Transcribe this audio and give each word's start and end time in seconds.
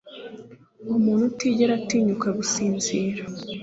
umuntu 0.97 1.23
utigera 1.31 1.73
atinyuka 1.79 2.27
gusinzira 2.37 3.21